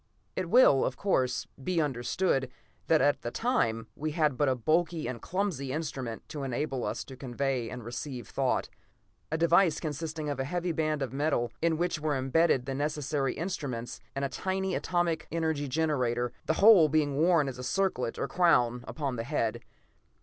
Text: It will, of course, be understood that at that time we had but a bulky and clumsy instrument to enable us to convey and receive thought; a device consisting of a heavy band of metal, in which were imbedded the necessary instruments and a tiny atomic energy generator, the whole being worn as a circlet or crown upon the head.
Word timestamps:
It 0.35 0.49
will, 0.49 0.83
of 0.83 0.97
course, 0.97 1.45
be 1.63 1.79
understood 1.79 2.49
that 2.87 3.01
at 3.01 3.21
that 3.21 3.33
time 3.35 3.85
we 3.95 4.13
had 4.13 4.35
but 4.35 4.49
a 4.49 4.55
bulky 4.55 5.05
and 5.07 5.21
clumsy 5.21 5.71
instrument 5.71 6.27
to 6.29 6.41
enable 6.41 6.83
us 6.85 7.03
to 7.03 7.15
convey 7.15 7.69
and 7.69 7.83
receive 7.83 8.27
thought; 8.27 8.67
a 9.31 9.37
device 9.37 9.79
consisting 9.79 10.27
of 10.27 10.39
a 10.39 10.43
heavy 10.43 10.71
band 10.71 11.03
of 11.03 11.13
metal, 11.13 11.51
in 11.61 11.77
which 11.77 11.99
were 11.99 12.15
imbedded 12.15 12.65
the 12.65 12.73
necessary 12.73 13.35
instruments 13.35 13.99
and 14.15 14.25
a 14.25 14.29
tiny 14.29 14.73
atomic 14.73 15.27
energy 15.31 15.67
generator, 15.67 16.33
the 16.47 16.53
whole 16.53 16.89
being 16.89 17.17
worn 17.17 17.47
as 17.47 17.59
a 17.59 17.63
circlet 17.63 18.17
or 18.17 18.27
crown 18.27 18.83
upon 18.87 19.17
the 19.17 19.23
head. 19.23 19.61